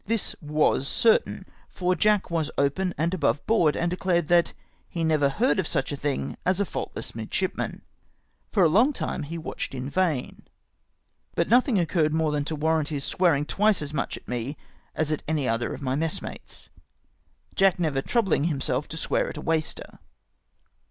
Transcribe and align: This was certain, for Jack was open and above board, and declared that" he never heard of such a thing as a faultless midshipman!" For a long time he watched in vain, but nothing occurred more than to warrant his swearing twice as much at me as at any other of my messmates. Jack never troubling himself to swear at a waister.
This 0.07 0.35
was 0.41 0.87
certain, 0.87 1.45
for 1.69 1.93
Jack 1.93 2.31
was 2.31 2.49
open 2.57 2.91
and 2.97 3.13
above 3.13 3.45
board, 3.45 3.77
and 3.77 3.91
declared 3.91 4.29
that" 4.29 4.55
he 4.89 5.03
never 5.03 5.29
heard 5.29 5.59
of 5.59 5.67
such 5.67 5.91
a 5.91 5.95
thing 5.95 6.37
as 6.43 6.59
a 6.59 6.65
faultless 6.65 7.13
midshipman!" 7.13 7.83
For 8.51 8.63
a 8.63 8.67
long 8.67 8.93
time 8.93 9.21
he 9.21 9.37
watched 9.37 9.75
in 9.75 9.91
vain, 9.91 10.47
but 11.35 11.49
nothing 11.49 11.77
occurred 11.77 12.15
more 12.15 12.31
than 12.31 12.45
to 12.45 12.55
warrant 12.55 12.89
his 12.89 13.03
swearing 13.03 13.45
twice 13.45 13.79
as 13.79 13.93
much 13.93 14.17
at 14.17 14.27
me 14.27 14.57
as 14.95 15.11
at 15.11 15.21
any 15.27 15.47
other 15.47 15.71
of 15.71 15.83
my 15.83 15.93
messmates. 15.93 16.69
Jack 17.53 17.77
never 17.77 18.01
troubling 18.01 18.45
himself 18.45 18.87
to 18.87 18.97
swear 18.97 19.29
at 19.29 19.37
a 19.37 19.41
waister. 19.41 19.99